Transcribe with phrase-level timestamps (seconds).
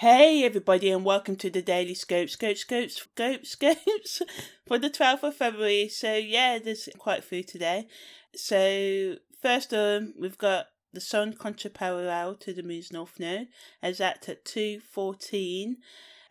[0.00, 4.22] Hey everybody and welcome to the Daily Scope, Scope, Scopes, Scope, Scopes
[4.66, 5.90] for the 12th of February.
[5.90, 7.86] So yeah, there's quite a few today.
[8.34, 13.48] So first um we've got the Sun contraparallel to the Moon's North Node
[13.82, 15.74] as at 2.14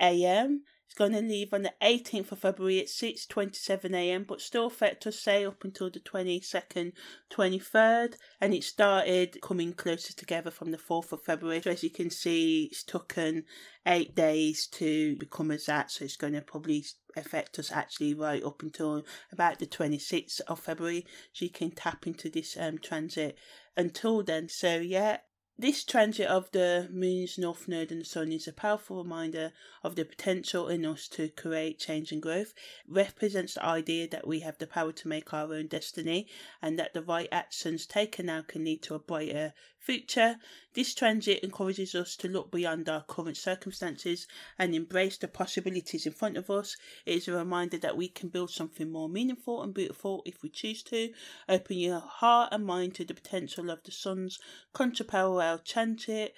[0.01, 0.63] a.m.
[0.63, 4.25] It's going to leave on the 18th of February at 6:27 a.m.
[4.25, 6.91] but still affect us say up until the 22nd,
[7.32, 11.61] 23rd, and it started coming closer together from the 4th of February.
[11.61, 13.46] So as you can see, it's taken
[13.86, 16.86] eight days to become as that, so it's going to probably
[17.16, 21.05] affect us actually right up until about the 26th of February.
[21.32, 23.38] So you can tap into this um, transit
[23.77, 24.50] until then.
[24.50, 25.19] So yeah,
[25.59, 29.51] this transit of the moon's north node and the sun is a powerful reminder
[29.83, 32.53] of the potential in us to create change and growth.
[32.88, 36.27] It represents the idea that we have the power to make our own destiny
[36.61, 40.36] and that the right actions taken now can lead to a brighter future.
[40.73, 46.14] This transit encourages us to look beyond our current circumstances and embrace the possibilities in
[46.14, 46.75] front of us.
[47.05, 50.50] It is a reminder that we can build something more meaningful and beautiful if we
[50.50, 51.11] choose to.
[51.47, 54.39] Open your heart and mind to the potential of the sun's
[54.75, 56.35] contraparallel transit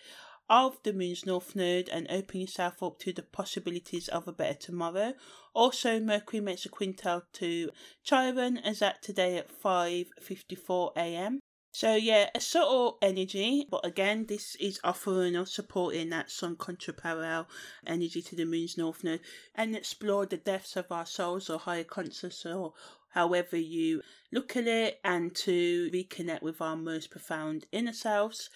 [0.51, 4.53] of the moon's north node and open yourself up to the possibilities of a better
[4.53, 5.13] tomorrow.
[5.53, 7.69] Also, Mercury makes a quintile to
[8.03, 11.39] Chiron as at today at 5:54 a.m.
[11.73, 17.47] So yeah, a subtle energy, but again, this is offering or supporting that sun contraparallel
[17.87, 19.21] energy to the moon's north node
[19.55, 22.73] and explore the depths of our souls or higher consciousness or
[23.09, 28.49] however you look at it and to reconnect with our most profound inner selves.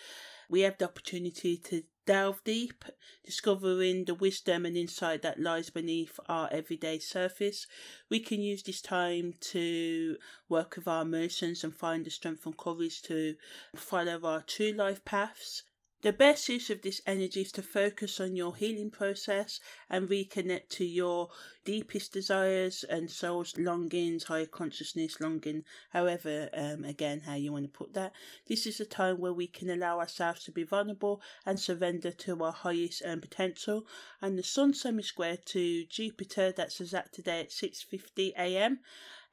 [0.50, 2.84] We have the opportunity to delve deep,
[3.24, 7.66] discovering the wisdom and insight that lies beneath our everyday surface.
[8.10, 12.56] We can use this time to work with our emotions and find the strength and
[12.56, 13.36] courage to
[13.76, 15.64] follow our true life paths.
[16.06, 20.70] The best use of this energy is to focus on your healing process and reconnect
[20.78, 21.30] to your
[21.64, 27.76] deepest desires and soul's longings, higher consciousness longing, however, um, again, how you want to
[27.76, 28.14] put that.
[28.46, 32.44] This is a time where we can allow ourselves to be vulnerable and surrender to
[32.44, 33.88] our highest um, potential.
[34.22, 38.82] And the Sun semi-square to Jupiter, that's exact today at 6.50 a.m.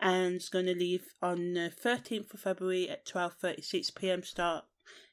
[0.00, 4.22] and it's going to leave on the 13th of February at 12.36 p.m.
[4.22, 4.64] start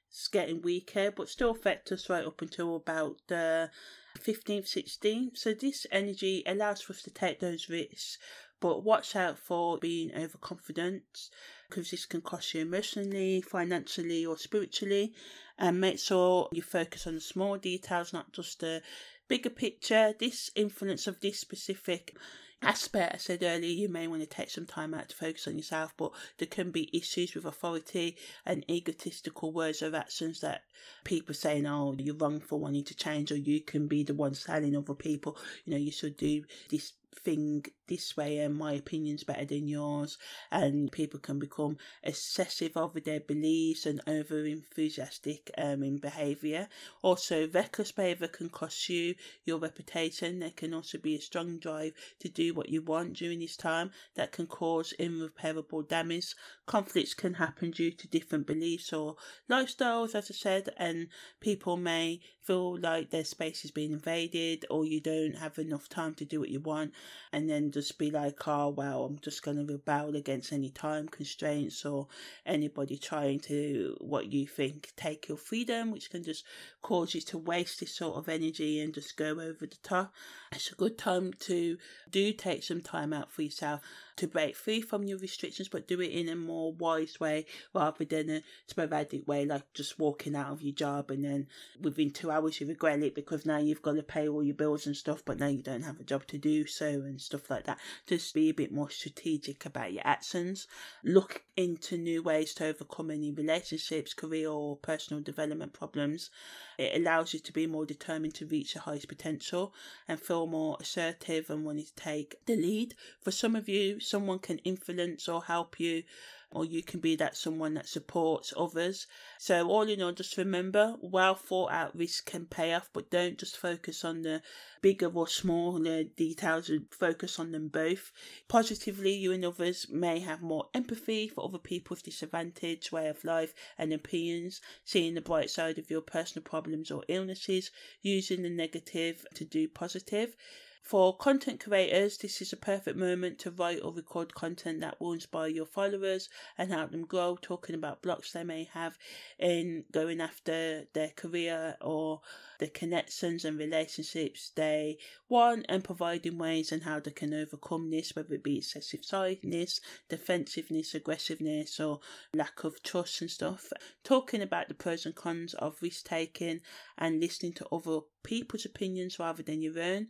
[0.10, 3.70] it's getting weaker, but still affect us right up until about the
[4.18, 5.38] 15th, 16th.
[5.38, 8.18] So this energy allows for us to take those risks,
[8.60, 11.30] but watch out for being overconfident
[11.70, 15.14] because this can cost you emotionally, financially, or spiritually.
[15.58, 18.82] And make sure you focus on the small details, not just the
[19.28, 20.14] bigger picture.
[20.18, 22.16] This influence of this specific
[22.62, 25.58] aspect I said earlier, you may want to take some time out to focus on
[25.58, 30.64] yourself, but there can be issues with authority and egotistical words or actions that
[31.04, 34.34] people saying, oh, you're wrong for wanting to change, or you can be the one
[34.34, 36.94] telling other people, you know, you should do this
[37.24, 40.18] thing this way and my opinion's better than yours.
[40.52, 46.68] And people can become excessive over their beliefs and over enthusiastic um, in behaviour.
[47.02, 49.16] Also reckless behaviour can cost you
[49.46, 50.40] your reputation.
[50.40, 53.92] There can also be a strong drive to do what you want during this time
[54.16, 56.36] that can cause irreparable damage.
[56.66, 59.16] Conflicts can happen due to different beliefs or
[59.50, 61.08] lifestyles as i said and
[61.40, 66.14] people may feel like their space is being invaded or you don't have enough time
[66.14, 66.94] to do what you want
[67.32, 71.08] and then just be like, oh, well, I'm just going to rebel against any time
[71.08, 72.08] constraints or
[72.46, 76.44] anybody trying to, what you think, take your freedom, which can just
[76.82, 80.14] cause you to waste this sort of energy and just go over the top.
[80.52, 81.78] It's a good time to
[82.10, 83.82] do take some time out for yourself
[84.16, 88.04] to break free from your restrictions, but do it in a more wise way rather
[88.06, 91.48] than a sporadic way, like just walking out of your job and then
[91.80, 94.88] within two hours you regret it because now you've got to pay all your bills
[94.88, 97.66] and stuff, but now you don't have a job to do so and stuff like
[97.66, 97.80] that.
[98.08, 100.68] Just be a bit more strategic about your actions.
[101.04, 106.30] Look into new ways to overcome any relationships, career, or personal development problems.
[106.78, 109.74] It allows you to be more determined to reach your highest potential
[110.08, 112.96] and feel more assertive and wanting to take the lead.
[113.22, 116.04] For some of you, someone can influence or help you
[116.52, 119.06] or you can be that someone that supports others.
[119.38, 123.38] So, all in all, just remember well thought out risk can pay off, but don't
[123.38, 124.42] just focus on the
[124.82, 128.12] bigger or smaller details, focus on them both.
[128.48, 133.54] Positively, you and others may have more empathy for other people's disadvantage, way of life,
[133.78, 137.70] and opinions, seeing the bright side of your personal problems or illnesses,
[138.02, 140.36] using the negative to do positive.
[140.82, 145.14] For content creators, this is a perfect moment to write or record content that will
[145.14, 148.98] inspire your followers and help them grow, talking about blocks they may have
[149.38, 152.22] in going after their career or
[152.60, 154.98] the connections and relationships they
[155.28, 159.80] want and providing ways and how they can overcome this, whether it be excessive sadness,
[160.08, 162.00] defensiveness, aggressiveness, or
[162.34, 163.72] lack of trust and stuff.
[164.04, 166.62] Talking about the pros and cons of risk taking
[166.98, 170.08] and listening to other people's opinions rather than your own.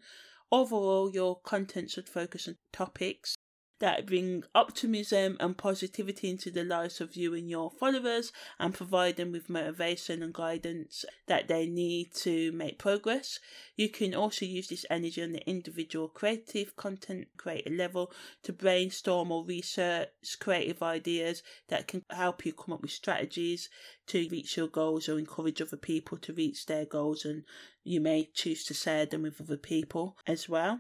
[0.52, 3.36] Overall, your content should focus on topics
[3.80, 9.16] that bring optimism and positivity into the lives of you and your followers and provide
[9.16, 13.40] them with motivation and guidance that they need to make progress.
[13.76, 18.12] You can also use this energy on the individual creative content creator level
[18.44, 20.10] to brainstorm or research
[20.40, 23.70] creative ideas that can help you come up with strategies
[24.08, 27.44] to reach your goals or encourage other people to reach their goals and
[27.84, 30.80] you may choose to share them with other people as well.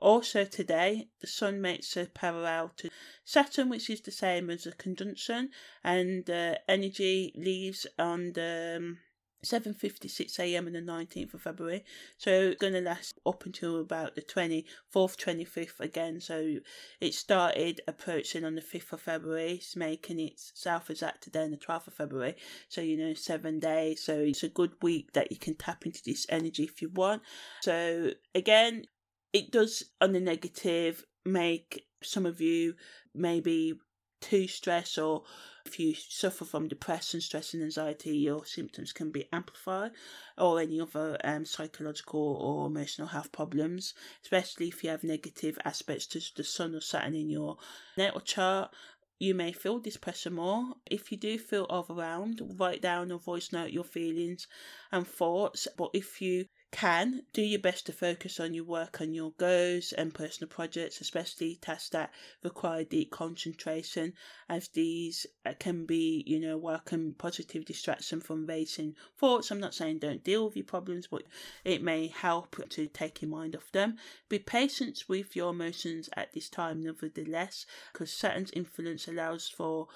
[0.00, 2.90] Also today, the Sun makes a parallel to
[3.24, 5.50] Saturn, which is the same as a conjunction,
[5.84, 8.98] and uh, energy leaves on the um,
[9.44, 10.66] 7.56 a.m.
[10.66, 11.84] on the 19th of February.
[12.18, 14.64] So it's going to last up until about the 24th,
[14.94, 16.20] 25th again.
[16.20, 16.56] So
[17.00, 21.44] it started approaching on the 5th of February, it's making it south as that today
[21.44, 22.36] on the 12th of February.
[22.68, 24.02] So, you know, seven days.
[24.02, 27.22] So it's a good week that you can tap into this energy if you want.
[27.62, 28.84] So again,
[29.32, 32.74] it does on the negative make some of you
[33.14, 33.78] maybe
[34.20, 35.22] too stressed or
[35.66, 39.92] if you suffer from depression, stress and anxiety, your symptoms can be amplified
[40.38, 46.06] or any other um, psychological or emotional health problems, especially if you have negative aspects
[46.08, 47.56] to the sun or Saturn in your
[47.96, 48.72] natal chart.
[49.18, 50.74] You may feel this pressure more.
[50.90, 54.46] If you do feel overwhelmed, write down or voice note your feelings
[54.90, 55.68] and thoughts.
[55.76, 59.92] But if you can do your best to focus on your work on your goals
[59.92, 62.12] and personal projects, especially tasks that
[62.44, 64.12] require deep concentration,
[64.48, 69.50] as these uh, can be, you know, welcome positive distraction from racing thoughts.
[69.50, 71.24] I'm not saying don't deal with your problems, but
[71.64, 73.96] it may help to take your mind off them.
[74.28, 79.88] Be patient with your emotions at this time, nevertheless, because Saturn's influence allows for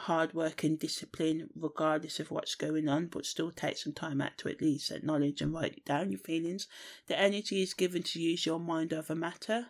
[0.00, 4.36] hard work and discipline regardless of what's going on, but still take some time out
[4.38, 6.68] to at least acknowledge and write down your feelings.
[7.06, 9.68] The energy is given to use your mind over matter,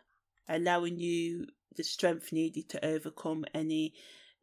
[0.48, 1.46] allowing you
[1.76, 3.94] the strength needed to overcome any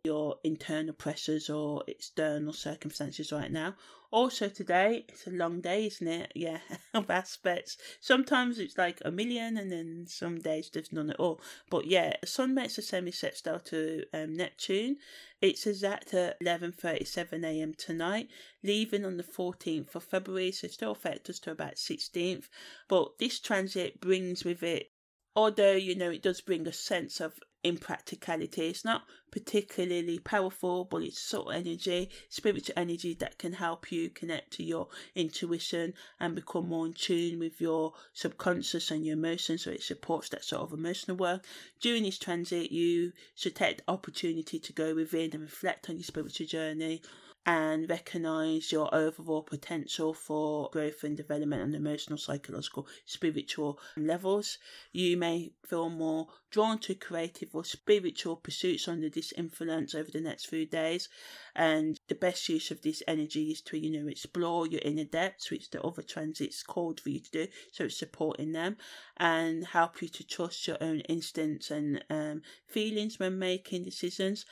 [0.05, 3.73] your internal pressures or external circumstances right now.
[4.11, 6.29] Also, today it's a long day, isn't it?
[6.35, 6.57] Yeah,
[6.93, 7.77] of aspects.
[8.01, 11.39] Sometimes it's like a million, and then some days there's none at all.
[11.69, 14.97] But yeah, the Sun makes a semi-sextile to um, Neptune.
[15.41, 17.73] It's exact at 11:37 a.m.
[17.73, 18.27] tonight,
[18.61, 22.49] leaving on the 14th of February, so still affect us to about 16th.
[22.89, 24.89] But this transit brings with it
[25.35, 28.67] although you know it does bring a sense of impracticality.
[28.67, 34.51] It's not particularly powerful, but it's of energy, spiritual energy that can help you connect
[34.53, 39.63] to your intuition and become more in tune with your subconscious and your emotions.
[39.63, 41.45] So it supports that sort of emotional work.
[41.81, 46.03] During this transit, you should take the opportunity to go within and reflect on your
[46.03, 47.01] spiritual journey
[47.45, 54.57] and recognize your overall potential for growth and development on emotional, psychological, spiritual levels.
[54.93, 60.21] You may feel more drawn to creative or spiritual pursuits under this influence over the
[60.21, 61.09] next few days.
[61.53, 65.51] And the best use of this energy is to, you know, explore your inner depths,
[65.51, 67.47] which the other transits called for you to do.
[67.73, 68.77] So it's supporting them
[69.17, 74.45] and help you to trust your own instincts and um, feelings when making decisions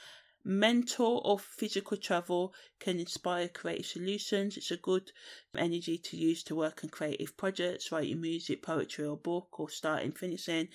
[0.44, 4.58] Mental or physical travel can inspire creative solutions.
[4.58, 5.12] It's a good
[5.56, 10.12] energy to use to work on creative projects, writing music, poetry, or book, or starting,
[10.12, 10.70] finishing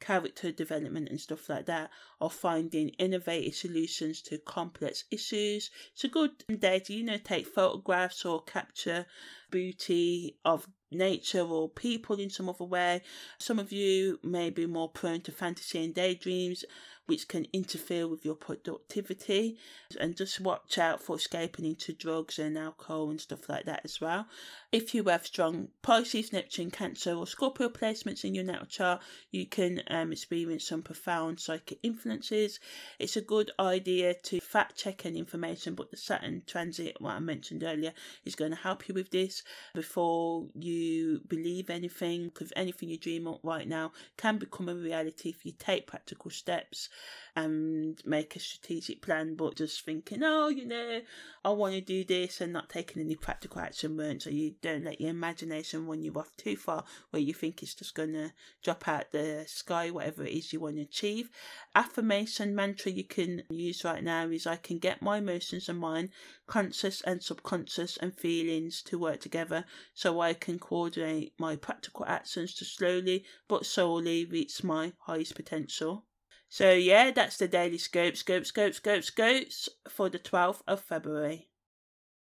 [0.00, 1.90] character development and stuff like that,
[2.20, 5.70] or finding innovative solutions to complex issues.
[5.92, 9.06] It's a good day to, you know, take photographs or capture
[9.50, 13.02] beauty of nature or people in some other way.
[13.38, 16.64] Some of you may be more prone to fantasy and daydreams
[17.06, 19.58] which can interfere with your productivity.
[20.00, 24.00] And just watch out for escaping into drugs and alcohol and stuff like that as
[24.00, 24.26] well.
[24.74, 29.46] If you have strong Pisces, Neptune, Cancer, or Scorpio placements in your natal chart, you
[29.46, 32.58] can um, experience some profound psychic influences.
[32.98, 37.20] It's a good idea to fact check any information, but the Saturn transit, what I
[37.20, 37.92] mentioned earlier,
[38.24, 39.44] is going to help you with this
[39.76, 45.28] before you believe anything, because anything you dream up right now can become a reality
[45.28, 46.88] if you take practical steps
[47.36, 51.00] and make a strategic plan, but just thinking, oh, you know,
[51.44, 54.22] I want to do this and not taking any practical action won't.
[54.22, 57.74] So you don't let your imagination run you off too far where you think it's
[57.74, 61.28] just going to drop out the sky, whatever it is you want to achieve.
[61.74, 66.08] Affirmation mantra you can use right now is I can get my emotions and mind,
[66.46, 72.54] conscious and subconscious and feelings to work together so I can coordinate my practical actions
[72.54, 76.06] to slowly but solely reach my highest potential.
[76.48, 81.50] So yeah, that's the daily scope, scope, scope, scope, scopes for the 12th of February.